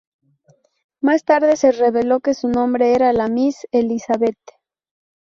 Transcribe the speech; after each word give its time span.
Más 0.99 1.25
tarde 1.25 1.55
se 1.57 1.71
reveló 1.73 2.21
que 2.21 2.33
su 2.33 2.47
nombre 2.47 2.95
era 2.95 3.13
la 3.13 3.27
Miss 3.27 3.67
Elizabeth. 3.71 4.39